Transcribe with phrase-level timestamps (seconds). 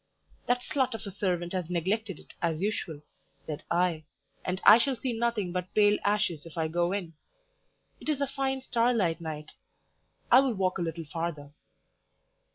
[0.47, 3.01] "That slut of a servant has neglected it as usual,"
[3.37, 4.03] said I,
[4.43, 7.13] "and I shall see nothing but pale ashes if I go in;
[7.99, 9.51] it is a fine starlight night
[10.31, 11.51] I will walk a little farther."